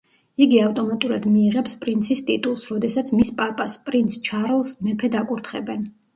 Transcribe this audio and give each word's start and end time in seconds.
იგი 0.43 0.59
ავტომატურად 0.67 1.27
მიიღებს 1.33 1.75
პრინცის 1.83 2.23
ტიტულს, 2.31 2.65
როდესაც 2.73 3.13
მის 3.19 3.33
პაპას, 3.43 3.77
პრინც 3.91 4.19
ჩარლზს 4.31 4.83
მეფედ 4.89 5.21
აკურთხებენ. 5.23 5.89